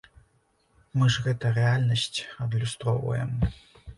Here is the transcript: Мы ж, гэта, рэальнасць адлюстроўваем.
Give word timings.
Мы 1.01 1.09
ж, 1.15 1.25
гэта, 1.25 1.51
рэальнасць 1.59 2.19
адлюстроўваем. 2.45 3.29